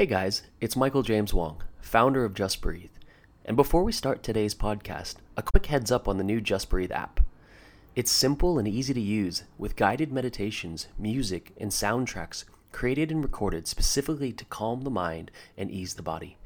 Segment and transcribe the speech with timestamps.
[0.00, 2.88] Hey guys, it's Michael James Wong, founder of Just Breathe.
[3.44, 6.90] And before we start today's podcast, a quick heads up on the new Just Breathe
[6.90, 7.20] app.
[7.94, 13.68] It's simple and easy to use with guided meditations, music, and soundtracks created and recorded
[13.68, 16.38] specifically to calm the mind and ease the body.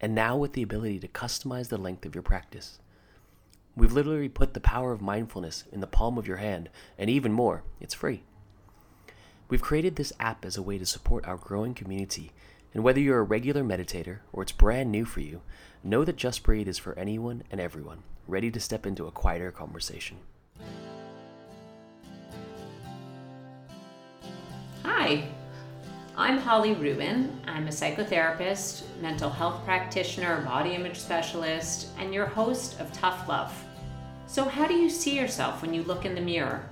[0.00, 2.78] And now with the ability to customize the length of your practice.
[3.76, 7.34] We've literally put the power of mindfulness in the palm of your hand, and even
[7.34, 8.22] more, it's free.
[9.50, 12.32] We've created this app as a way to support our growing community,
[12.74, 15.42] and whether you're a regular meditator or it's brand new for you,
[15.84, 19.50] know that Just Breathe is for anyone and everyone, ready to step into a quieter
[19.50, 20.18] conversation.
[24.84, 25.24] Hi,
[26.16, 27.40] I'm Holli Rubin.
[27.46, 33.52] I'm a psychotherapist, mental health practitioner, body image specialist, and your host of Tough Love.
[34.26, 36.64] So, how do you see yourself when you look in the mirror?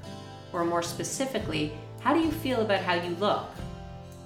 [0.52, 3.50] Or more specifically, how do you feel about how you look?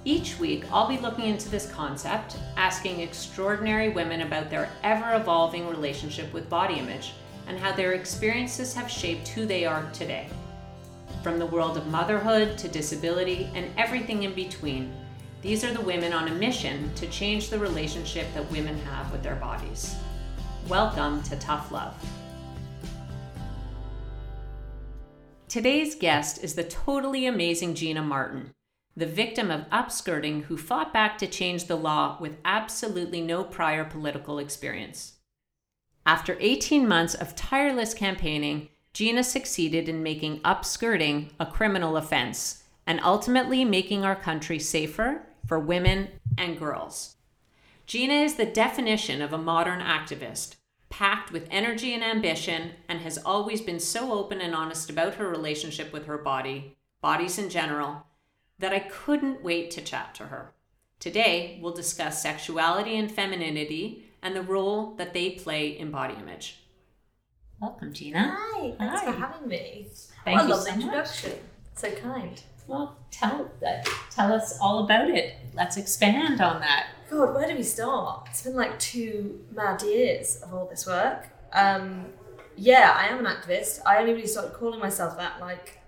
[0.07, 5.67] Each week, I'll be looking into this concept, asking extraordinary women about their ever evolving
[5.67, 7.13] relationship with body image
[7.47, 10.29] and how their experiences have shaped who they are today.
[11.23, 14.93] From the world of motherhood to disability and everything in between,
[15.41, 19.23] these are the women on a mission to change the relationship that women have with
[19.23, 19.95] their bodies.
[20.67, 21.95] Welcome to Tough Love.
[25.47, 28.54] Today's guest is the totally amazing Gina Martin,
[28.97, 33.83] the victim of upskirting who fought back to change the law with absolutely no prior
[33.83, 35.13] political experience.
[36.05, 43.01] After 18 months of tireless campaigning, Gina succeeded in making upskirting a criminal offense and
[43.03, 47.17] ultimately making our country safer for women and girls.
[47.85, 50.55] Gina is the definition of a modern activist,
[50.89, 55.27] packed with energy and ambition, and has always been so open and honest about her
[55.27, 58.05] relationship with her body, bodies in general,
[58.59, 60.53] that I couldn't wait to chat to her.
[60.99, 66.59] Today, we'll discuss sexuality and femininity and the role that they play in body image.
[67.61, 68.35] Welcome, Gina.
[68.37, 69.11] Hi, thanks Hi.
[69.11, 69.87] for having me.
[70.23, 70.83] Thank what you a lovely so much.
[70.85, 71.31] introduction.
[71.75, 72.41] So kind.
[72.67, 75.35] Well, tell uh, tell us all about it.
[75.53, 76.87] Let's expand on that.
[77.09, 78.27] God, where do we start?
[78.31, 81.27] It's been like two mad years of all this work.
[81.53, 82.07] Um,
[82.57, 83.81] yeah, I am an activist.
[83.85, 85.79] I only really started calling myself that like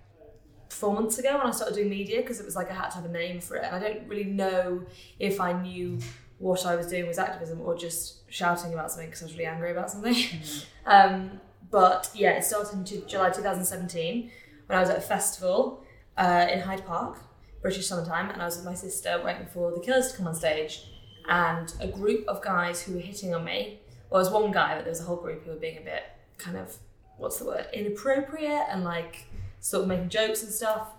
[0.78, 2.96] four months ago when I started doing media because it was like I had to
[2.98, 3.64] have a name for it.
[3.64, 4.84] And I don't really know
[5.20, 6.00] if I knew
[6.40, 9.46] what I was doing was activism or just shouting about something because I was really
[9.46, 10.16] angry about something.
[10.86, 14.32] um, but yeah, it started in July 2017
[14.68, 15.84] when I was at a festival
[16.16, 17.20] uh, in Hyde Park,
[17.62, 20.36] British summertime, and I was with my sister waiting for the Killers to come on
[20.36, 20.84] stage,
[21.28, 23.82] and a group of guys who were hitting on me.
[24.10, 25.82] Well, there was one guy, but there was a whole group who were being a
[25.82, 26.04] bit
[26.38, 26.78] kind of
[27.18, 29.26] what's the word inappropriate and like
[29.68, 30.90] sort of making jokes and stuff.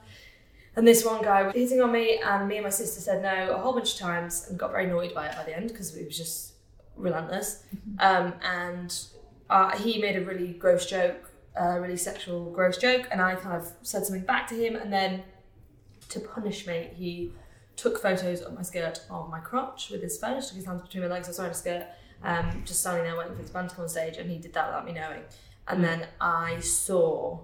[0.77, 3.55] And this one guy was hitting on me, and me and my sister said no
[3.55, 5.97] a whole bunch of times and got very annoyed by it by the end because
[5.97, 6.53] it was just
[6.97, 7.65] relentless.
[7.99, 8.97] Um, and
[9.51, 13.57] uh, he made a really gross joke, a really sexual, gross joke, and I kind
[13.57, 15.23] of said something back to him, and then
[16.11, 17.33] to punish me, he
[17.77, 21.03] took photos of my skirt on my crotch with his phone, stuck his hands between
[21.03, 21.87] my legs, I was wearing a skirt,
[22.23, 24.53] um, just standing there waiting for his band to come on stage, and he did
[24.55, 25.23] that without me knowing.
[25.67, 27.41] And then I saw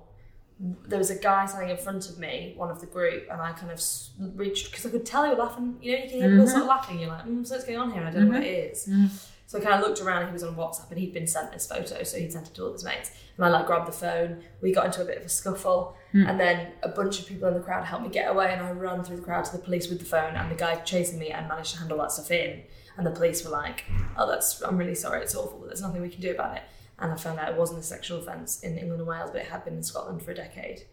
[0.60, 3.52] there was a guy standing in front of me, one of the group, and I
[3.52, 3.80] kind of
[4.36, 5.78] reached because I could tell they were laughing.
[5.82, 6.48] You know, you can hear people mm-hmm.
[6.48, 7.00] start laughing.
[7.00, 8.00] You're like, mm, so what's going on here?
[8.00, 8.86] And I don't know what it is.
[8.86, 9.04] Mm-hmm.
[9.04, 9.16] Mm-hmm.
[9.46, 11.52] So I kind of looked around and he was on WhatsApp and he'd been sent
[11.52, 13.10] this photo, so he'd sent it to all his mates.
[13.36, 16.26] And I like grabbed the phone, we got into a bit of a scuffle, hmm.
[16.26, 18.70] and then a bunch of people in the crowd helped me get away, and I
[18.70, 21.30] ran through the crowd to the police with the phone, and the guy chasing me
[21.30, 22.62] and managed to handle that stuff in.
[22.96, 23.84] And the police were like,
[24.16, 26.62] "Oh, that's I'm really sorry, it's awful, but there's nothing we can do about it."
[26.98, 29.48] And I found out it wasn't a sexual offence in England and Wales, but it
[29.48, 30.84] had been in Scotland for a decade.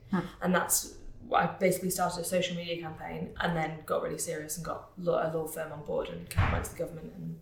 [0.41, 0.95] And that's
[1.33, 5.01] I basically started a social media campaign and then got really serious and got a
[5.01, 7.39] law firm on board and kind of went to the government and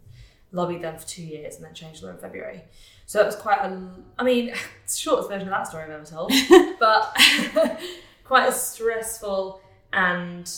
[0.51, 2.63] lobbied them for two years and then changed the law in February.
[3.05, 4.53] So it was quite a, I mean,
[4.93, 6.31] shortest version of that story I've ever told,
[6.79, 7.17] but
[8.23, 9.61] quite a stressful
[9.91, 10.51] and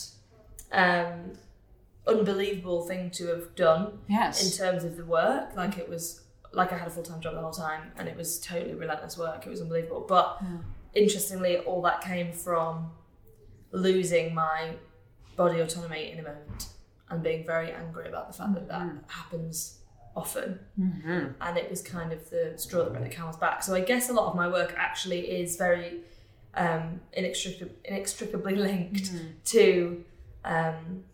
[0.72, 1.32] um,
[2.06, 3.98] unbelievable thing to have done
[4.44, 5.56] in terms of the work.
[5.56, 6.22] Like it was,
[6.52, 9.16] like I had a full time job the whole time and it was totally relentless
[9.18, 9.46] work.
[9.46, 10.04] It was unbelievable.
[10.08, 10.42] But
[10.94, 12.90] interestingly, all that came from
[13.72, 14.74] losing my
[15.36, 16.68] body autonomy in a moment
[17.08, 19.78] and being very angry about the fact that that happens
[20.14, 20.58] often.
[21.40, 23.62] And it was kind of the straw that broke the camel's back.
[23.62, 26.00] So I guess a lot of my work actually is very
[26.54, 29.10] um, inextricably, inextricably linked
[29.46, 30.04] to
[30.44, 31.04] um,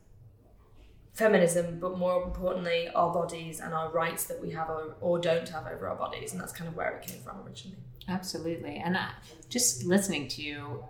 [1.19, 5.49] feminism, but more importantly, our bodies and our rights that we have or, or don't
[5.49, 6.33] have over our bodies.
[6.33, 7.79] And that's kind of where it came from originally.
[8.09, 8.77] Absolutely.
[8.77, 9.11] And I,
[9.49, 10.85] just listening to you,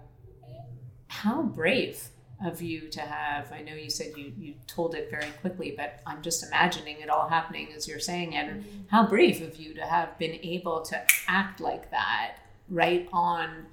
[1.09, 2.11] how brave
[2.45, 6.01] of you to have i know you said you you told it very quickly but
[6.07, 9.75] i'm just imagining it all happening as you're saying it and how brave of you
[9.75, 12.37] to have been able to act like that
[12.69, 13.67] right on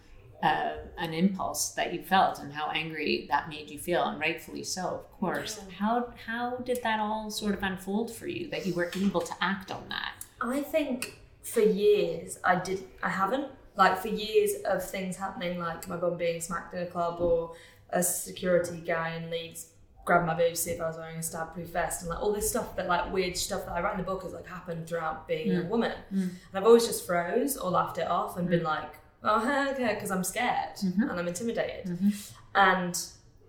[0.43, 4.63] uh, an impulse that you felt and how angry that made you feel and rightfully
[4.63, 5.75] so of course Yeah.
[5.79, 9.33] how how did that all sort of unfold for you that you were able to
[9.41, 13.47] act on that I think for years I did I haven't
[13.77, 17.53] like for years of things happening like my bum being smacked in a club or
[17.91, 19.67] a security guy in Leeds
[20.05, 22.31] grabbed my boobs see if I was wearing a stab proof vest and like all
[22.33, 24.88] this stuff that like weird stuff that I write in the book has like happened
[24.88, 25.69] throughout being a Mm.
[25.69, 26.19] woman Mm.
[26.21, 28.65] and I've always just froze or laughed it off and been Mm.
[28.65, 28.93] like
[29.25, 31.10] oh okay because I'm scared Mhm.
[31.10, 32.31] and I'm intimidated Mhm.
[32.56, 32.95] and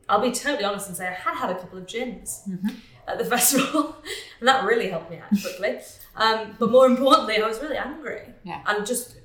[0.09, 2.77] I'll be totally honest and say I had had a couple of gins Mhm.
[3.09, 3.97] at the festival,
[4.41, 5.81] and that really helped me out quickly.
[6.17, 8.33] Um, but more importantly, I was really angry.
[8.45, 8.63] Yeah.
[8.67, 9.17] And just,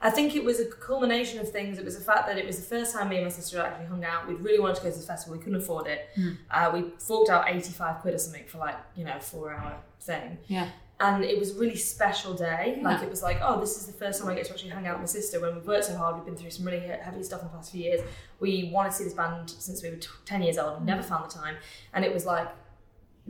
[0.00, 1.78] I think it was a culmination of things.
[1.78, 3.86] It was the fact that it was the first time me and my sister actually
[3.86, 4.26] hung out.
[4.28, 5.36] We really wanted to go to the festival.
[5.36, 6.08] We couldn't afford it.
[6.16, 6.36] Mm.
[6.50, 9.76] Uh, we forked out 85 quid or something for like, you know, a four hour
[10.00, 10.38] thing.
[10.46, 10.68] Yeah.
[11.00, 12.80] And it was a really special day.
[12.82, 14.86] Like it was like, oh, this is the first time I get to actually hang
[14.88, 15.38] out with my sister.
[15.40, 17.70] When we've worked so hard, we've been through some really heavy stuff in the past
[17.70, 18.00] few years.
[18.40, 21.30] We wanted to see this band since we were t- 10 years old never found
[21.30, 21.54] the time.
[21.92, 22.48] And it was like,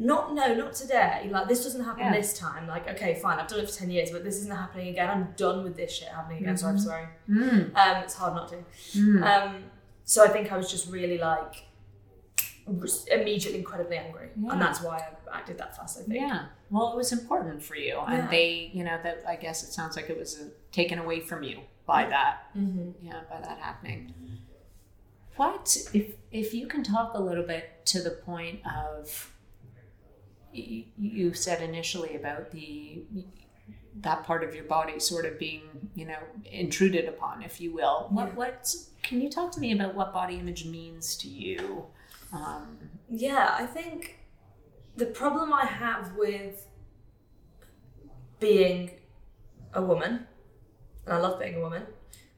[0.00, 1.28] not no, not today.
[1.30, 2.12] Like this doesn't happen Yeah.
[2.14, 2.68] this time.
[2.68, 5.10] Like okay, fine, I've done it for ten years, but this isn't happening again.
[5.10, 6.56] I'm done with this shit happening again.
[6.56, 6.84] Sorry for Mhm.
[6.84, 7.08] swearing.
[7.28, 7.76] Mm.
[7.76, 8.56] Um, it's hard not to.
[8.96, 9.22] Mm.
[9.24, 9.64] Um,
[10.04, 11.64] so I think I was just really like
[13.10, 14.52] immediately incredibly angry, Yeah.
[14.52, 14.98] and that's why
[15.32, 15.98] I acted that fast.
[15.98, 16.14] I think.
[16.20, 16.46] Yeah.
[16.70, 19.96] Well, it was important for you, and they, you know, that I guess it sounds
[19.96, 22.54] like it was uh, taken away from you by that.
[22.56, 23.06] Mm-hmm.
[23.06, 24.12] Yeah, by that happening.
[25.36, 29.32] What if if you can talk a little bit to the point of
[30.54, 33.02] y- you said initially about the
[34.00, 35.62] that part of your body sort of being
[35.94, 38.08] you know intruded upon, if you will.
[38.10, 38.34] What Yeah.
[38.34, 41.86] what can you talk to me about what body image means to you?
[42.32, 42.76] Um,
[43.08, 44.17] Yeah, I think
[44.98, 46.66] the problem I have with
[48.40, 48.90] being
[49.72, 50.26] a woman,
[51.06, 51.84] and I love being a woman,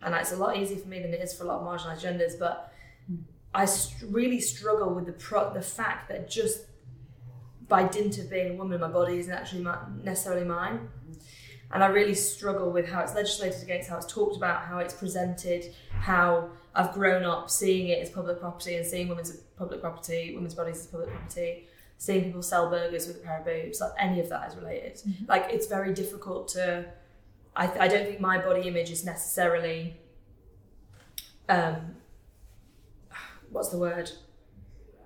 [0.03, 2.03] and it's a lot easier for me than it is for a lot of marginalised
[2.03, 2.73] genders, but
[3.55, 3.67] I
[4.07, 6.67] really struggle with the pro- the fact that just
[7.67, 10.89] by dint of being a woman, my body isn't actually my- necessarily mine.
[11.73, 14.93] And I really struggle with how it's legislated against, how it's talked about, how it's
[14.93, 20.33] presented, how I've grown up seeing it as public property and seeing women's public property,
[20.35, 21.69] women's bodies as public property,
[22.00, 24.99] seeing people sell burgers with a pair of boobs, like any of that is related.
[25.29, 26.87] Like it's very difficult to.
[27.55, 30.00] I, I don't think my body image is necessarily.
[31.49, 31.97] Um,
[33.50, 34.11] what's the word?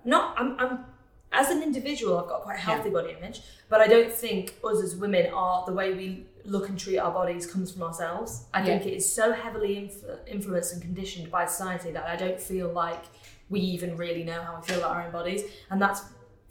[0.05, 0.85] Not I'm I'm
[1.33, 4.81] as an individual I've got quite a healthy body image, but I don't think us
[4.81, 8.45] as women are the way we look and treat our bodies comes from ourselves.
[8.53, 12.39] I think it is so heavily influ- influenced and conditioned by society that I don't
[12.39, 13.03] feel like
[13.49, 16.03] we even really know how we feel about our own bodies, and that's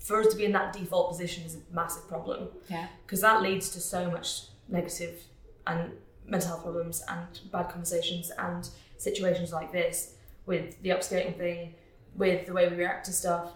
[0.04, 2.88] for us to be in that default position is a massive problem yeah.
[3.06, 5.22] because that leads to so much negative
[5.66, 5.92] and
[6.26, 8.68] mental health problems and bad conversations and
[8.98, 10.14] situations like this
[10.44, 11.74] with the upskirting thing,
[12.16, 13.52] with the way we react to stuff.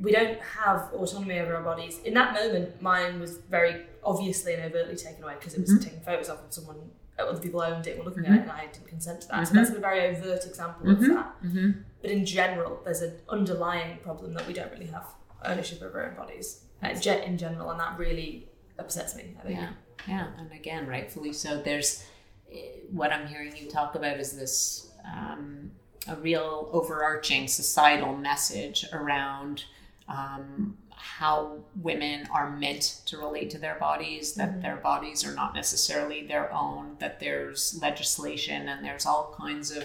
[0.00, 1.98] We don't have autonomy over our bodies.
[2.06, 5.82] In that moment, mine was very obviously and overtly taken away because it was Mhm.
[5.84, 8.30] taken photos of and someone, other people owned it and were looking Mhm.
[8.30, 9.46] at it, and I didn't consent to that.
[9.46, 9.56] So Mhm.
[9.56, 11.08] that's a very overt example of Mhm.
[11.14, 11.42] that.
[11.44, 11.70] Mm-hmm.
[12.00, 15.06] But in general, there's an underlying problem that we don't really have
[15.50, 18.48] ownership of our own bodies uh, ge- in general, and that really
[18.78, 19.34] upsets me.
[19.40, 19.58] I think.
[19.60, 19.70] Yeah,
[20.08, 21.60] yeah, and again, rightfully so.
[21.62, 22.04] There's
[22.52, 22.58] eh,
[22.90, 25.70] what I'm hearing you talk about is this um,
[26.08, 29.64] a real overarching societal message around
[30.08, 34.62] um, how women are meant to relate to their bodies, that Mhm.
[34.62, 39.84] their bodies are not necessarily their own, that there's legislation and there's all kinds of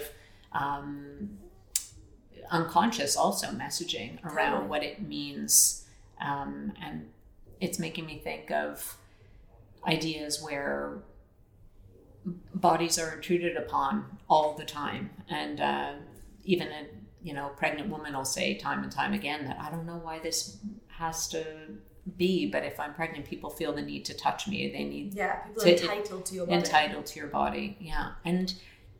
[0.52, 1.38] um,
[2.50, 4.68] unconscious also messaging around Totally.
[4.68, 5.84] what it means.
[6.20, 7.08] Um, and
[7.60, 8.96] it's making me think of
[9.86, 10.98] ideas where
[12.54, 15.92] bodies are intruded upon all the time and uh,
[16.44, 16.86] even a
[17.22, 20.18] you know pregnant woman will say time and time again that i don't know why
[20.18, 21.44] this has to
[22.16, 25.36] be but if i'm pregnant people feel the need to touch me they need Yeah,
[25.38, 26.58] people are entitled to your body.
[26.58, 28.52] entitled to your body yeah and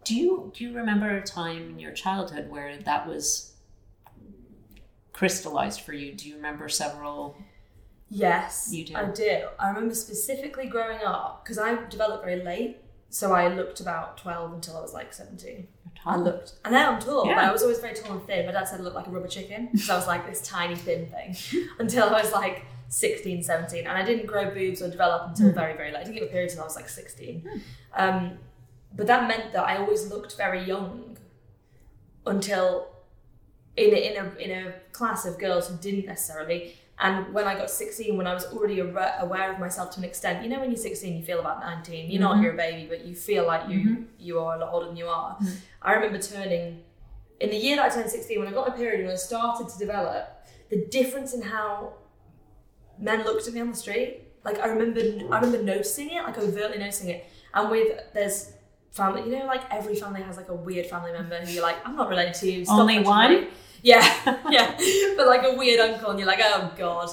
[0.08, 3.52] do you do you remember a time in your childhood where that was
[5.12, 7.36] crystallized for you do you remember several
[8.10, 8.94] yes, You do.
[8.96, 9.48] I do.
[9.58, 12.78] I remember specifically growing up because I developed very late,
[13.10, 15.68] so I looked about twelve until I was like seventeen.
[16.06, 18.46] I looked, and now I'm tall, but I was always very tall and thin.
[18.46, 20.76] My dad said I looked like a rubber chicken, so I was like this tiny
[20.76, 21.36] thin thing
[21.80, 23.80] until I was like 16, 17.
[23.86, 25.54] and I didn't grow boobs or develop until Mm.
[25.54, 26.00] very, very late.
[26.00, 27.46] I didn't get a period until I was like sixteen.
[27.94, 28.38] Um,
[28.94, 31.16] but that meant that I always looked very young
[32.26, 32.88] until
[33.76, 36.74] in a, in a in a class of girls who didn't necessarily.
[37.00, 40.42] And when I got 16, when I was already aware of myself to an extent,
[40.42, 42.10] you know, when you're 16, you feel about 19.
[42.10, 42.42] You're not, mm-hmm.
[42.42, 44.02] you're a baby, but you feel like you mm-hmm.
[44.18, 45.36] you are a lot older than you are.
[45.36, 45.54] Mm-hmm.
[45.80, 46.82] I remember turning
[47.40, 49.68] in the year that I turned 16, when I got my period, when I started
[49.68, 51.94] to develop, the difference in how
[52.98, 54.22] men looked at me on the street.
[54.44, 57.26] Like I remember, I remember noticing it, like overtly noticing it.
[57.54, 58.52] And with there's
[58.90, 61.76] family, you know, like every family has like a weird family member who you're like,
[61.86, 62.64] I'm not related to you.
[62.64, 63.30] Stop Only one?
[63.42, 63.48] me."
[63.82, 64.02] Yeah,
[64.50, 64.76] yeah.
[65.16, 67.10] But like a weird uncle, and you're like, oh god,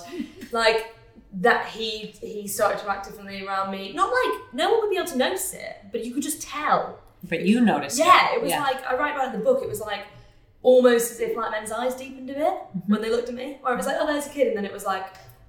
[0.52, 0.96] like
[1.34, 1.68] that.
[1.68, 3.94] He he started to act differently around me.
[3.94, 7.00] Not like no one would be able to notice it, but you could just tell.
[7.28, 8.38] But you noticed Yeah, it.
[8.38, 9.62] it was like I write about it in the book.
[9.64, 10.06] It was like
[10.64, 12.92] almost as if like men's eyes deepened a bit Mm-hmm.
[12.92, 14.66] when they looked at me, or it was like, oh, there's a kid, and then
[14.66, 15.06] it was like,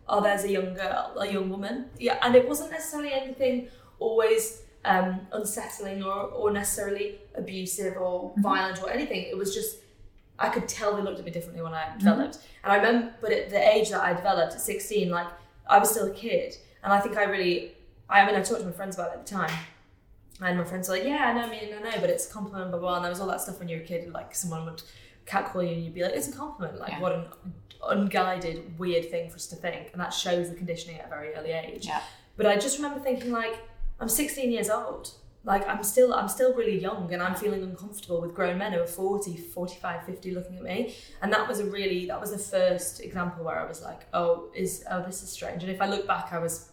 [0.09, 1.87] oh, there's a young girl, a young woman.
[1.99, 3.69] Yeah, and it wasn't necessarily anything
[3.99, 4.63] always
[4.93, 8.43] um, unsettling or, or necessarily abusive or Mm-hmm.
[8.43, 9.23] violent or anything.
[9.33, 9.79] It was just
[10.39, 11.95] I could tell they looked at me differently when Mm-hmm.
[11.95, 15.29] I developed, and I remember, but at the age that I developed at 16, like
[15.69, 17.73] I was still a kid, and I think I really,
[18.09, 19.53] I mean, I talked to my friends about it at the time.
[20.41, 22.33] And my friends were like, yeah, I know, I mean, I know, but it's a
[22.33, 22.97] compliment, blah, blah.
[22.97, 24.83] And there was all that stuff when you were a kid, like someone would
[25.25, 26.79] catcall you and you'd be like, it's a compliment.
[26.79, 27.01] Like, Yeah.
[27.01, 27.25] what an
[27.89, 29.89] unguided, weird thing for us to think.
[29.93, 31.87] And that shows the conditioning at a very early age.
[31.87, 32.03] Yeah.
[32.37, 33.57] But I just remember thinking, like,
[34.01, 35.13] I'm 16 years old.
[35.45, 38.81] Like, I'm still, I'm still really young and I'm feeling uncomfortable with grown men who
[38.81, 40.95] are 40, 45, 50 looking at me.
[41.23, 44.51] And that was a really, that was the first example where I was like, oh,
[44.57, 45.63] is, oh, this is strange.
[45.63, 46.71] And if I look back, I was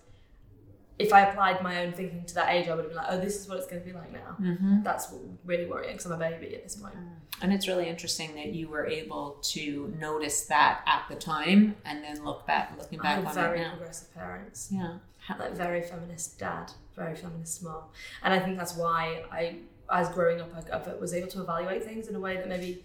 [1.00, 3.20] if I applied my own thinking to that age, I would have been like, oh,
[3.20, 4.38] this is what it's going to be like now.
[4.40, 4.84] Mm-hmm.
[4.84, 5.14] That's
[5.44, 6.96] really worrying because I'm a baby at this point.
[7.42, 12.04] And it's really interesting that you were able to notice that at the time and
[12.04, 13.34] then look back, looking back on it now.
[13.34, 14.98] Very progressive parents, Yeah.
[15.40, 17.84] Like very feminist dad, very feminist mom,
[18.24, 19.58] and I think that's why I,
[19.92, 22.84] as growing up, I, I was able to evaluate things in a way that maybe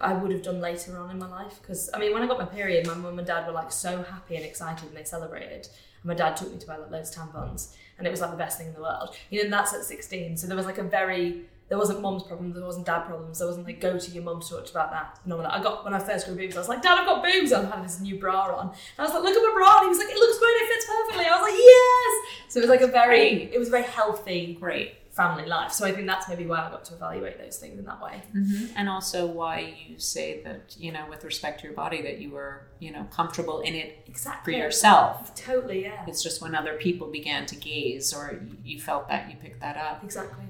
[0.00, 1.60] I would have done later on in my life.
[1.60, 4.02] Because I mean, when I got my period, my mum and dad were like so
[4.02, 5.68] happy and excited, and they celebrated.
[6.02, 8.30] And my dad took me to buy like loads of tampons, and it was like
[8.30, 9.16] the best thing in the world.
[9.30, 10.36] You know, that's at sixteen.
[10.36, 13.46] So there was like a very there wasn't mom's problems, there wasn't dad problems, there
[13.48, 15.18] wasn't like go to your mum to talk about that.
[15.26, 15.52] None of that.
[15.54, 17.52] I got when I first grew boobs, I was like, Dad, I've got boobs.
[17.52, 18.68] I'm having this new bra on.
[18.68, 19.76] And I was like, look at my bra.
[19.78, 21.26] And he was like, it looks great, it fits perfectly.
[21.26, 22.52] I was like, yes.
[22.52, 23.50] So it was like a very Right.
[23.52, 24.94] it was a very healthy Great.
[25.10, 25.72] family life.
[25.72, 28.22] So I think that's maybe why I got to evaluate those things in that way.
[28.34, 28.66] Mm-hmm.
[28.76, 32.30] And also why you say that, you know, with respect to your body, that you
[32.30, 34.54] were, you know, comfortable in it exactly.
[34.54, 35.34] for yourself.
[35.34, 36.04] Totally, yeah.
[36.06, 39.76] It's just when other people began to gaze or you felt that, you picked that
[39.76, 40.02] up.
[40.02, 40.44] Exactly.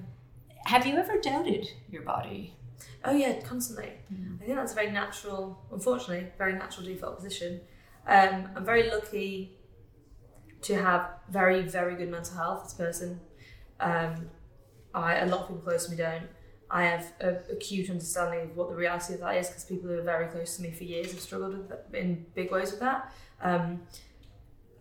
[0.69, 2.55] Have you ever doubted your body?
[3.03, 3.91] Oh yeah, constantly.
[4.43, 7.63] I think that's a very natural, unfortunately, very natural default position.
[8.07, 9.57] Um, I'm very lucky
[10.61, 13.19] to have very, very good mental health as a person.
[13.81, 14.29] Um,
[14.93, 16.29] I, a lot of people close to me don't.
[16.71, 19.99] I have a acute understanding of what the reality of that is because people who
[19.99, 22.81] are very close to me for years have struggled with that, in big ways with
[22.81, 23.11] that.
[23.41, 23.81] Um,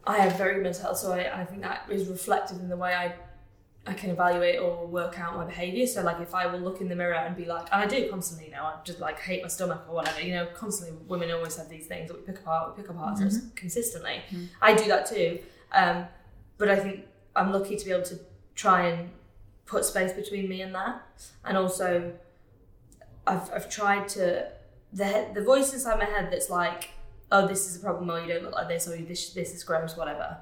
[0.05, 2.93] I have very mental health, so I, I think that is reflected in the way
[2.93, 3.15] I
[3.87, 5.87] I can evaluate or work out my behaviour.
[5.87, 8.09] So like if I will look in the mirror and be like, and I do
[8.09, 11.55] constantly now, I just like hate my stomach or whatever, you know, constantly women always
[11.57, 14.21] have these things that we pick apart, we pick apart ourselves consistently.
[14.61, 15.39] I do that too.
[15.71, 16.05] Um,
[16.57, 18.19] but I think I'm lucky to be able to
[18.55, 19.09] try and
[19.65, 21.01] put space between me and that.
[21.45, 22.13] And also
[23.25, 24.49] I've, I've tried to,
[24.93, 26.91] the, the voice inside my head that's like,
[27.31, 29.63] oh, this is a problem, or you don't look like this, or this, this is
[29.63, 30.37] gross, whatever,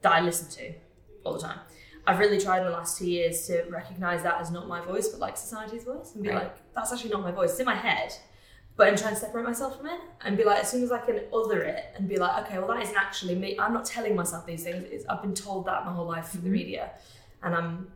[0.00, 0.72] that I listen to
[1.22, 1.58] all the time.
[2.06, 5.08] I've really tried in the last two years to recognize that as not my voice,
[5.08, 6.44] but like society's voice, and be Right.
[6.44, 7.52] like, that's actually not my voice.
[7.52, 8.12] It's in my head,
[8.76, 10.98] but I'm trying to separate myself from it and be like, as soon as I
[10.98, 13.58] can other it and be like, okay, well, that isn't actually me.
[13.58, 14.84] I'm not telling myself these things.
[14.90, 16.56] It's, I've been told that my whole life through the mm-hmm.
[16.56, 16.90] media,
[17.42, 17.92] and I'm,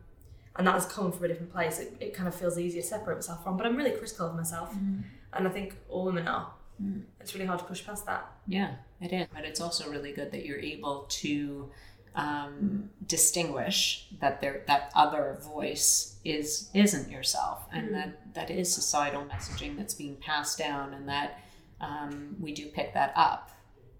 [0.55, 1.79] and that has come from a different place.
[1.79, 4.35] It, it kind of feels easier to separate myself from, but I'm really critical of
[4.35, 5.01] myself, mm-hmm.
[5.33, 6.51] and I think all women are.
[6.81, 7.03] Mm.
[7.19, 8.31] It's really hard to push past that.
[8.47, 9.27] Yeah, it is.
[9.33, 11.69] But it's also really good that you're able to
[12.15, 19.23] um, distinguish that there that other voice is isn't yourself, and that that is societal
[19.25, 21.39] messaging that's being passed down, and that
[21.81, 23.51] um, we do pick that up.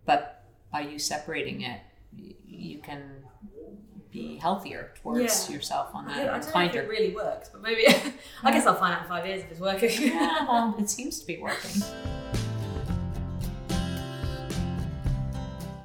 [0.06, 1.80] But by you separating it,
[2.48, 3.24] you can
[4.12, 5.56] be healthier towards Yeah.
[5.56, 7.86] yourself on I, that, I and don't know if it really works, but maybe
[8.44, 9.89] I guess I'll find out in five years if it's working.
[10.01, 11.82] yeah, well, it seems to be working.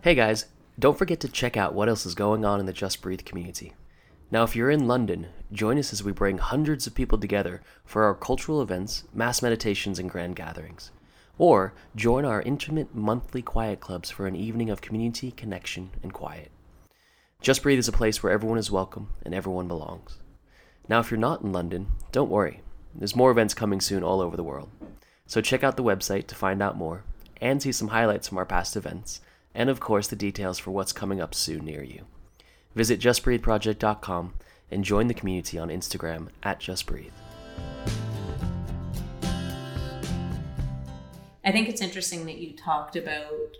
[0.02, 0.46] Hey guys,
[0.78, 3.74] don't forget to check out what else is going on in the Just Breathe community.
[4.30, 8.04] Now, if you're in London, join us as we bring hundreds of people together for
[8.04, 10.90] our cultural events, mass meditations, and grand gatherings.
[11.38, 16.50] Or join our intimate monthly quiet clubs for an evening of community, connection, and quiet.
[17.40, 20.18] Just Breathe is a place where everyone is welcome and everyone belongs.
[20.88, 22.62] Now, if you're not in London, don't worry.
[22.94, 24.70] There's more events coming soon all over the world.
[25.26, 27.04] So check out the website to find out more
[27.40, 29.20] and see some highlights from our past events,
[29.54, 32.04] and of course the details for what's coming up soon near you.
[32.74, 34.34] Visit justbreatheproject.com
[34.70, 37.12] and join the community on Instagram at justbreathe.
[41.44, 43.56] I think it's interesting that you talked about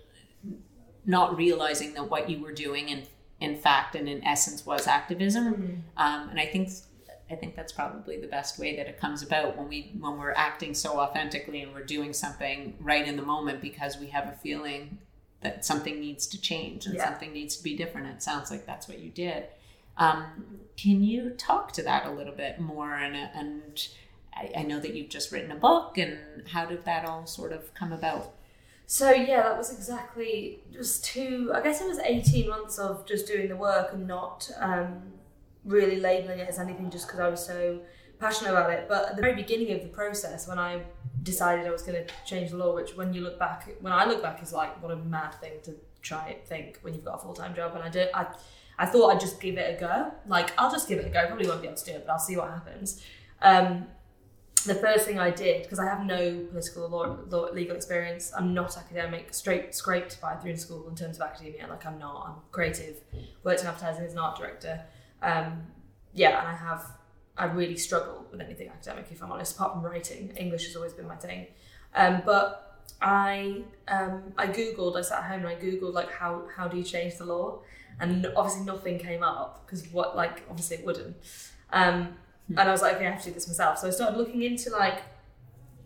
[1.05, 3.03] not realizing that what you were doing in
[3.39, 5.53] in fact and in essence was activism.
[5.53, 5.73] Mm-hmm.
[5.97, 6.69] Um, and I think
[7.29, 10.33] I think that's probably the best way that it comes about when we when we're
[10.33, 14.33] acting so authentically and we're doing something right in the moment because we have a
[14.33, 14.97] feeling
[15.45, 17.05] that something needs to change and Yeah.
[17.05, 18.07] something needs to be different.
[18.07, 19.41] It sounds like that's what you did.
[19.97, 22.93] Um, can you talk to that a little bit more?
[23.05, 23.87] And and
[24.41, 26.17] I, I know that you've just written a book, and
[26.55, 28.33] how did that all sort of come about?
[28.87, 31.51] So yeah, that was exactly just two.
[31.57, 35.13] I guess it was eighteen months of just doing the work and not um,
[35.63, 37.79] really labeling it as anything, just because I was so
[38.19, 38.87] passionate about it.
[38.87, 40.83] But at the very beginning of the process, when I
[41.23, 44.05] decided I was going to change the law, which when you look back, when I
[44.05, 47.19] look back, is like what a mad thing to try think when you've got a
[47.19, 47.75] full time job.
[47.75, 48.27] And I did, I,
[48.77, 50.11] I thought I'd just give it a go.
[50.27, 51.25] Like I'll just give it a go.
[51.27, 53.01] Probably won't be able to do it, but I'll see what happens.
[53.41, 53.87] Um,
[54.65, 58.53] the first thing I did, because I have no political law, law legal experience, I'm
[58.53, 61.67] not academic, straight scraped by through in school in terms of academia.
[61.67, 63.01] Like I'm not, I'm creative,
[63.43, 64.81] worked in advertising as an art director.
[65.21, 65.67] Um,
[66.13, 66.83] yeah, and I have,
[67.37, 70.31] I really struggle with anything academic, if I'm honest, apart from writing.
[70.37, 71.47] English has always been my thing.
[71.93, 74.97] Um, but I, um, I googled.
[74.97, 77.59] I sat at home and I googled like how how do you change the law,
[77.99, 81.15] and obviously nothing came up because what like obviously it wouldn't.
[81.71, 82.15] Um,
[82.49, 83.79] and I was like, okay, I have to do this myself.
[83.79, 85.01] So I started looking into like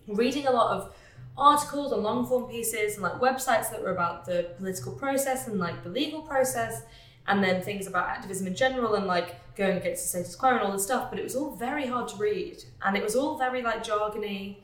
[0.07, 0.93] reading a lot of
[1.37, 5.57] articles and long form pieces and like websites that were about the political process and
[5.57, 6.83] like the legal process
[7.27, 10.61] and then things about activism in general and like going against the status quo and
[10.61, 11.11] all this stuff.
[11.11, 14.57] But it was all very hard to read and it was all very like jargony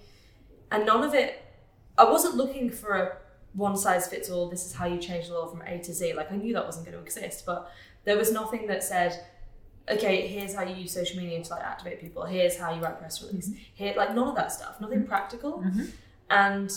[0.71, 1.43] and none of it
[1.97, 3.17] I wasn't looking for a
[3.53, 6.13] one size fits all, this is how you change the law from A to Z.
[6.13, 7.71] Like I knew that wasn't going to exist, but
[8.03, 9.25] there was nothing that said,
[9.89, 12.25] okay, here's how you use social media to like activate people.
[12.25, 13.49] Here's how you write press release.
[13.49, 13.59] Mm-hmm.
[13.75, 14.81] Here, like none of that stuff.
[14.81, 15.07] Nothing mm-hmm.
[15.07, 15.59] practical.
[15.59, 15.85] Mm-hmm.
[16.29, 16.71] And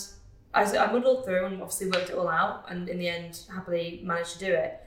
[0.53, 4.01] I, I muddled through and obviously worked it all out, and in the end, happily
[4.03, 4.79] managed to do it.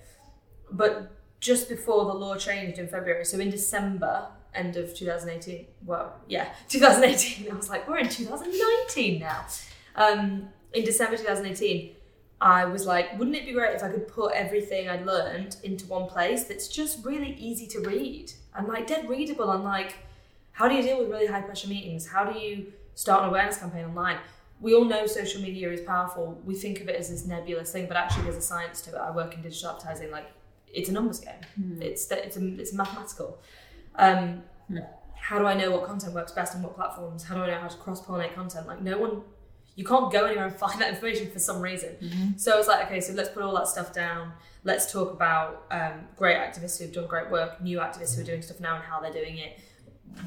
[0.71, 1.11] But
[1.43, 5.67] just before the law changed in February, so in December, end of 2018.
[5.85, 7.51] Well, yeah, 2018.
[7.51, 9.45] I was like, we're in 2019 now.
[9.97, 11.97] Um, in December 2018,
[12.41, 15.85] I was like, wouldn't it be great if I could put everything I'd learned into
[15.87, 19.97] one place that's just really easy to read and like dead readable and like,
[20.53, 22.07] how do you deal with really high pressure meetings?
[22.07, 24.19] How do you start an awareness campaign online?
[24.61, 26.41] We all know social media is powerful.
[26.45, 28.99] We think of it as this nebulous thing, but actually there's a science to it.
[28.99, 30.13] I work in digital advertising.
[30.13, 30.27] Like,
[30.73, 31.35] it's a numbers game.
[31.81, 33.41] It's it's a, it's mathematical.
[33.97, 34.43] Um,
[35.15, 37.23] How do I know what content works best on what platforms?
[37.25, 38.67] How do I know how to cross pollinate content?
[38.67, 39.23] Like, no one
[39.75, 41.97] you can't go anywhere and find that information for some reason.
[42.39, 44.33] So I was like, okay, so let's put all that stuff down.
[44.65, 48.43] Let's talk about um, great activists who've done great work, new activists who are doing
[48.43, 49.59] stuff now and how they're doing it.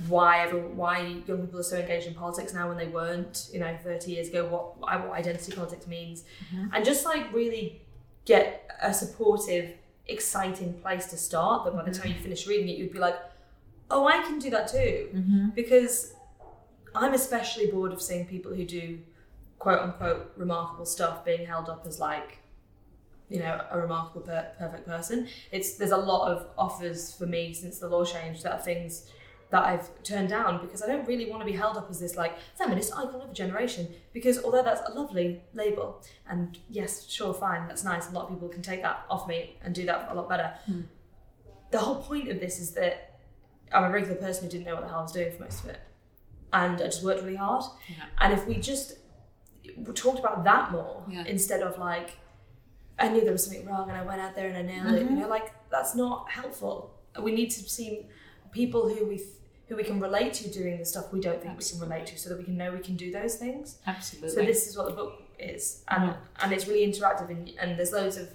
[0.08, 3.60] Why everyone, why young people are so engaged in politics now when they weren't, you
[3.60, 4.45] know, 30 years ago.
[4.47, 6.23] What what identity politics means,
[6.73, 7.81] and just like really
[8.25, 9.73] get a supportive,
[10.07, 11.65] exciting place to start.
[11.65, 13.15] That by the time you finish reading it, you'd be like,
[13.89, 15.49] oh, I can do that too, mm-hmm.
[15.55, 16.13] because
[16.93, 18.99] I'm especially bored of seeing people who do
[19.59, 22.39] quote unquote remarkable stuff being held up as like
[23.29, 27.53] you know a remarkable per- perfect person it's there's a lot of offers for me
[27.53, 29.09] since the law changed that are things
[29.55, 32.17] that I've turned down because I don't really want to be held up as this
[32.17, 37.33] like feminist icon of a generation because although that's a lovely label and yes sure
[37.33, 40.09] fine that's nice a lot of people can take that off me and do that
[40.11, 40.81] a lot better hmm.
[41.71, 43.17] the whole point of this is that
[43.71, 45.63] I'm a regular person who didn't know what the hell I was doing for most
[45.63, 45.79] of it
[46.51, 48.03] and I just worked really hard Yeah.
[48.19, 48.97] and if we just
[49.93, 51.23] talked about that more Yeah.
[51.25, 52.17] instead of like
[52.99, 55.01] I knew there was something wrong and I went out there and I nailed it.
[55.01, 55.19] You mm-hmm.
[55.19, 56.93] know, like that's not helpful.
[57.21, 58.07] We need to see
[58.53, 59.29] people who we th-
[59.67, 62.17] who we can relate to doing the stuff we don't think we can relate to,
[62.17, 63.78] so that we can know we can do those things.
[63.88, 64.30] Absolutely.
[64.30, 67.91] So this is what the book is, and and it's really interactive, and, and there's
[67.91, 68.30] loads of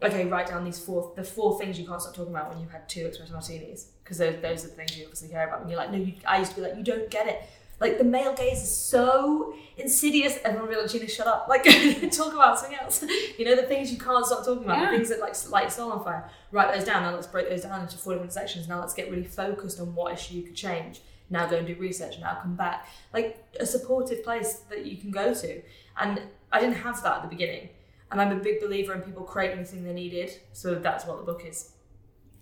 [0.00, 2.70] okay, write down these four the four things you can't stop talking about when you've
[2.70, 5.60] had two espresso martinis, because those those are the things you obviously care about.
[5.60, 7.42] When you're like, no, you, I used to be like, you don't get it.
[7.80, 10.38] Like the male gaze is so insidious.
[10.44, 11.46] Everyone will be like, Gina, shut up.
[11.48, 11.62] Like
[12.12, 13.04] talk about something else.
[13.38, 14.78] You know the things you can't stop talking about.
[14.78, 14.90] Yeah.
[14.90, 16.28] The things that like light soul on fire.
[16.50, 17.02] Write those down.
[17.02, 18.68] Now let's break those down into four different sections.
[18.68, 21.00] Now let's get really focused on what issue you could change.
[21.30, 22.18] Now go and do research.
[22.20, 22.88] Now come back.
[23.12, 25.62] Like a supportive place that you can go to.
[26.00, 27.68] And I didn't have that at the beginning.
[28.10, 30.32] And I'm a big believer in people creating the thing they needed.
[30.52, 31.72] So that's what the book is.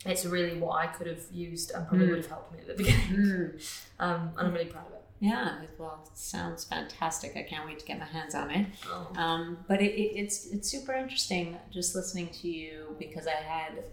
[0.04, 2.74] It's really what I could have used and probably would have helped me at the
[2.74, 3.52] beginning.
[3.98, 5.05] Um, and I'm really proud of it.
[5.20, 7.36] Yeah, well, it sounds fantastic.
[7.36, 8.66] I can't wait to get my hands on it.
[8.86, 9.08] Oh.
[9.16, 13.84] Um, but it, it, it's it's super interesting just listening to you because I had,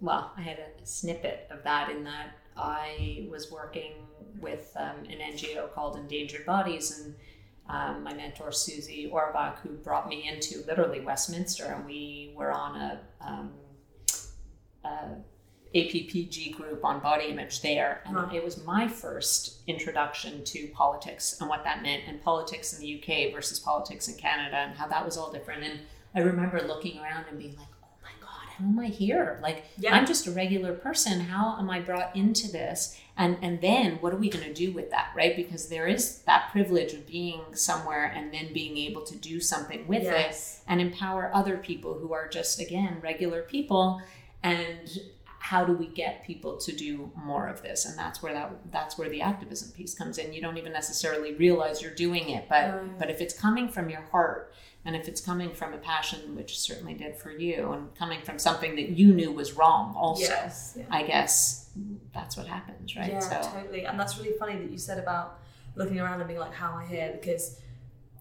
[0.00, 3.92] well, I had a snippet of that in that I was working
[4.40, 7.14] with um, an NGO called Endangered Bodies and.
[7.68, 12.74] Um, my mentor Susie Orbach, who brought me into literally Westminster, and we were on
[12.74, 13.52] a, um,
[14.82, 15.10] a
[15.74, 18.02] APPG group on body image there.
[18.04, 18.34] And Right.
[18.34, 22.86] it was my first introduction to politics and what that meant, and politics in the
[22.86, 25.62] UK versus politics in Canada, and how that was all different.
[25.64, 25.80] And
[26.14, 29.38] I remember looking around and being like, oh my God, how am I here?
[29.42, 29.94] Like, Yeah.
[29.94, 31.20] I'm just a regular person.
[31.20, 32.98] How am I brought into this?
[33.16, 35.36] And, and then what are we going to do with that, right?
[35.36, 39.86] Because there is that privilege of being somewhere and then being able to do something
[39.86, 44.00] with it and empower other people who are just again regular people
[44.42, 45.00] and
[45.42, 48.98] how do we get people to do more of this and that's where that that's
[48.98, 52.98] where the activism piece comes in you don't even necessarily realize you're doing it but
[52.98, 54.52] but if it's coming from your heart
[54.84, 58.38] and if it's coming from a passion which certainly did for you and coming from
[58.38, 60.74] something that you knew was wrong also Yes.
[60.78, 60.84] Yeah.
[60.90, 61.70] i guess
[62.12, 63.84] that's what happens right Yeah, so totally.
[63.86, 65.38] And that's really funny that you said about
[65.76, 67.10] looking around and being like, how am I here?
[67.18, 67.60] Because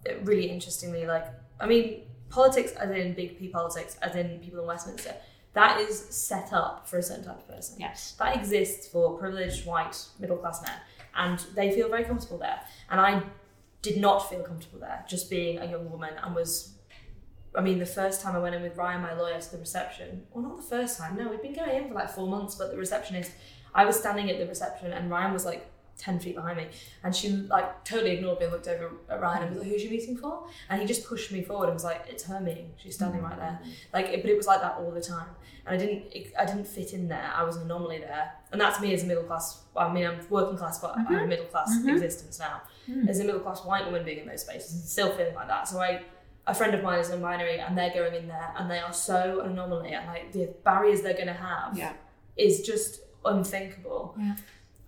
[0.05, 1.25] it really interestingly, like,
[1.59, 5.15] I mean, politics, as in big P politics, as in people in Westminster,
[5.53, 7.77] that is set up for a certain type of person.
[7.79, 10.75] yes That exists for privileged white middle class men,
[11.15, 12.61] and they feel very comfortable there.
[12.89, 13.23] And I
[13.81, 16.75] did not feel comfortable there, just being a young woman, and was.
[17.55, 20.23] I mean, the first time I went in with Ryan, my lawyer, to the reception,
[20.31, 22.69] well, not the first time, no, we'd been going in for like four months, but
[22.69, 23.31] the receptionist,
[23.73, 25.67] I was standing at the reception, and Ryan was like
[25.99, 26.67] 10 feet behind me,
[27.03, 29.83] and she like totally ignored me and looked over at Ryan and was like, Who's
[29.83, 30.47] you meeting for?
[30.69, 33.37] And he just pushed me forward and was like, It's her meeting, she's standing right
[33.37, 33.59] there.
[33.93, 35.27] Like, it, but it was like that all the time
[35.65, 36.03] and I didn't
[36.39, 37.31] I didn't fit in there.
[37.35, 39.63] I was an anomaly there, and that's me as a middle class.
[39.75, 41.93] I mean, I'm working class, but I'm a middle class Mhm.
[41.93, 42.61] existence now.
[42.89, 43.07] Mm.
[43.07, 45.67] As a middle class white woman being in those spaces, and still feeling like that.
[45.67, 46.01] So I,
[46.47, 49.41] a friend of mine is non-binary, and they're going in there, and they are so
[49.41, 51.93] an anomaly, and like the barriers they're going to have yeah
[52.35, 54.15] is just unthinkable.
[54.19, 54.35] Yeah.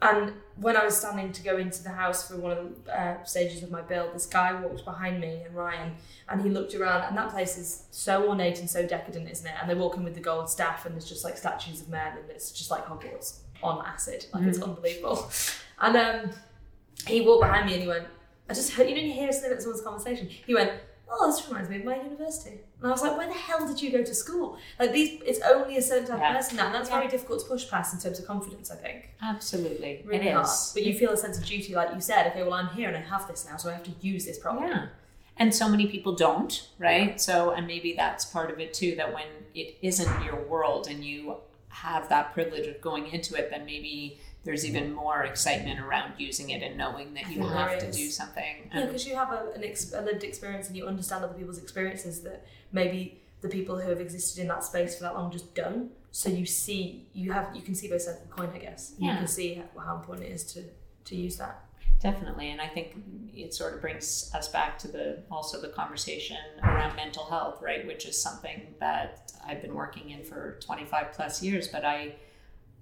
[0.01, 3.23] And when I was standing to go into the house for one of the uh,
[3.23, 5.93] stages of my build, this guy walked behind me and Ryan,
[6.27, 9.53] and he looked around, and that place is so ornate and so decadent, isn't it?
[9.61, 12.17] And they walk in with the gold staff, and there's just like statues of men,
[12.17, 15.29] and it's just like Hogwarts on acid, like it's unbelievable.
[15.79, 16.31] And um,
[17.07, 18.07] he walked behind me, and he went,
[18.49, 20.71] "I just heard you didn't hear snippet of someone's conversation." He went.
[21.13, 22.61] Oh, this reminds me of my university.
[22.79, 24.57] And I was like, where the hell did you go to school?
[24.79, 26.29] Like these, it's only a certain type Yeah.
[26.31, 26.97] of person now, and that's Yeah.
[26.99, 28.71] very difficult to push past in terms of confidence.
[28.71, 30.45] I think absolutely really it hard.
[30.45, 32.27] is But you feel a sense of duty, like you said.
[32.27, 34.39] Okay, well, I'm here and I have this now, so I have to use this
[34.39, 34.69] properly.
[34.69, 34.87] Yeah.
[35.37, 37.19] And so many people don't, right?
[37.19, 41.03] So, and maybe that's part of it too that when it isn't your world and
[41.03, 41.37] you
[41.69, 46.49] have that privilege of going into it, then maybe there's even more excitement around using
[46.49, 48.69] it and knowing that you have to do something.
[48.73, 51.59] Yeah, because you have a, an ex- a lived experience and you understand other people's
[51.59, 55.53] experiences that maybe the people who have existed in that space for that long just
[55.53, 55.91] don't.
[56.11, 58.93] So you see, you have, you can see both sides of the coin, I guess.
[58.97, 59.11] Yeah.
[59.11, 60.63] You can see how, how important it is to
[61.05, 61.63] to use that.
[61.99, 62.95] Definitely, and I think
[63.33, 67.85] it sort of brings us back to the also the conversation around mental health, right?
[67.85, 72.15] Which is something that I've been working in for 25 plus years, but I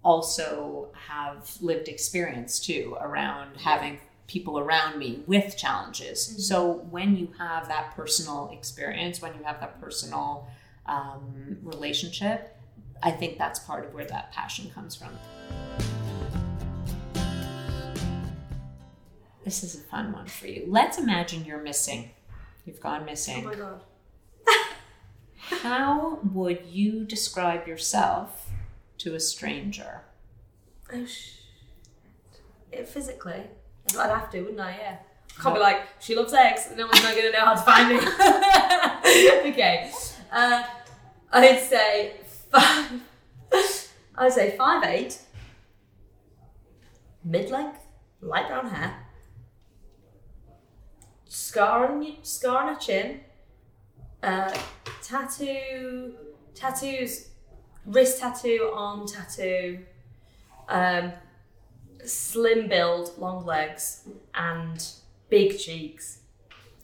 [0.04, 6.48] also have lived experience too around having people around me with challenges.
[6.48, 10.48] So when you have that personal experience, when you have that personal
[10.86, 12.56] um, relationship,
[13.02, 15.10] I think that's part of where that passion comes from.
[19.44, 20.66] This is a fun one for you.
[20.68, 22.12] Let's imagine you're missing.
[22.66, 23.46] You've gone missing.
[23.46, 23.82] Oh my god.
[25.38, 28.49] How would you describe yourself
[29.00, 30.02] to a stranger?
[30.94, 31.36] Oh sh.
[32.72, 33.44] It physically,
[33.98, 34.72] I'd have to, wouldn't I?
[34.72, 34.98] Yeah.
[35.42, 36.70] Can't be like she loves eggs.
[36.76, 37.98] No one's not gonna know how to find me.
[39.52, 39.92] okay.
[40.32, 40.64] Uh,
[41.32, 42.14] I'd say
[42.52, 43.02] five.
[44.16, 45.20] I'd say five eight.
[47.24, 47.86] Mid length,
[48.22, 49.06] light brown hair.
[51.26, 53.22] Scar on your, scar on her chin.
[54.22, 54.54] Uh,
[55.02, 56.14] tattoo,
[56.54, 57.30] tattoos,
[57.86, 59.80] wrist tattoo, arm tattoo.
[60.68, 61.13] Um,
[62.06, 64.86] slim build, long legs, and
[65.30, 66.20] big cheeks.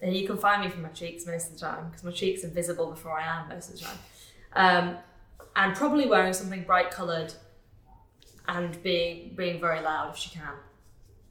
[0.01, 2.43] And you can find me from my cheeks most of the time because my cheeks
[2.43, 3.97] are visible before I am most of the time.
[4.53, 4.97] Um,
[5.55, 7.33] and probably wearing something bright coloured
[8.47, 10.53] and being being very loud if she can.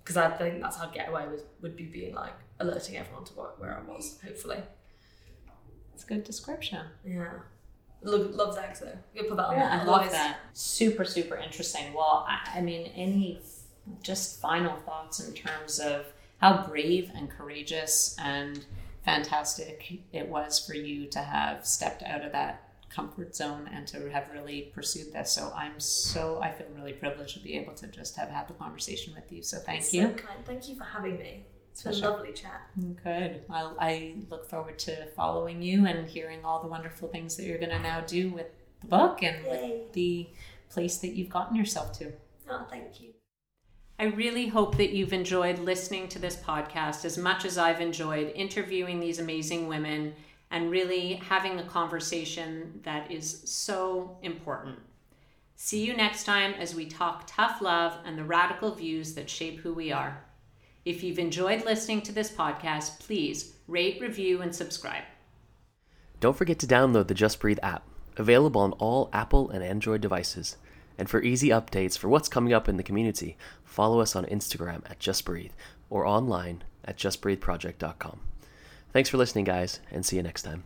[0.02, 3.24] Because I think that's how I'd get away with would be being like alerting everyone
[3.24, 4.18] to what, where I was.
[4.24, 4.58] Hopefully,
[5.94, 6.86] It's a good description.
[7.04, 7.32] yeah.
[8.04, 8.96] Lo- loves eggs though.
[9.14, 9.80] You put that on Yeah.
[9.80, 10.38] I love that.
[10.52, 11.92] Super, super interesting.
[11.94, 13.40] Well, I, I mean, any
[14.02, 16.06] just final thoughts in terms of
[16.38, 18.64] how brave and courageous and
[19.04, 24.10] fantastic it was for you to have stepped out of that comfort zone and to
[24.10, 25.32] have really pursued this.
[25.32, 28.54] So I'm so I feel really privileged to be able to just have had the
[28.54, 29.42] conversation with you.
[29.42, 30.02] So thank It's you.
[30.02, 30.44] So kind.
[30.44, 31.44] Thank you for having me.
[31.74, 32.70] It's been a lovely chat.
[33.02, 33.42] Good.
[33.50, 37.58] I'll, I look forward to following you and hearing all the wonderful things that you're
[37.58, 38.46] going to now do with
[38.80, 39.50] the book and Yay.
[39.50, 40.28] with the
[40.70, 42.12] place that you've gotten yourself to.
[42.48, 43.10] Oh, thank you.
[43.98, 48.30] I really hope that you've enjoyed listening to this podcast as much as I've enjoyed
[48.36, 50.14] interviewing these amazing women
[50.52, 54.78] and really having a conversation that is so important.
[55.56, 59.58] See you next time as we talk tough love and the radical views that shape
[59.58, 60.22] who we are.
[60.84, 65.04] If you've enjoyed listening to this podcast, please rate, review, and subscribe.
[66.20, 70.56] Don't forget to download the Just Breathe app, available on all Apple and Android devices.
[70.96, 74.88] And for easy updates for what's coming up in the community, follow us on Instagram
[74.88, 75.52] at Just Breathe
[75.90, 78.20] or online at justbreatheproject.com.
[78.92, 80.64] Thanks for listening, guys, and see you next time.